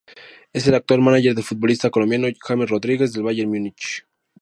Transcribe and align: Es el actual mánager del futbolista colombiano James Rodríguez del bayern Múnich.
Es 0.51 0.65
el 0.67 0.73
actual 0.73 0.99
mánager 1.01 1.35
del 1.35 1.43
futbolista 1.43 1.91
colombiano 1.91 2.27
James 2.43 2.67
Rodríguez 2.71 3.13
del 3.13 3.21
bayern 3.21 3.49
Múnich. 3.51 4.03